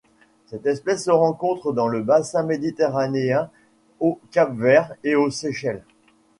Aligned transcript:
Cette 0.47 0.65
espèce 0.65 1.05
se 1.05 1.11
rencontre 1.11 1.73
dans 1.73 1.87
le 1.87 2.01
bassin 2.01 2.41
méditerranéen, 2.41 3.51
au 3.99 4.19
Cap-Vert 4.31 4.95
et 5.03 5.13
aux 5.13 5.29
Seychelles. 5.29 5.83